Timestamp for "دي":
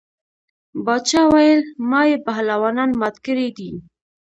3.57-3.71